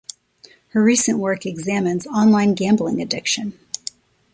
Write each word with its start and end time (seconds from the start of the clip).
Her 0.69 0.81
recent 0.81 1.19
work 1.19 1.45
examines 1.45 2.07
online 2.07 2.55
gambling 2.55 2.99
addiction. 3.03 3.53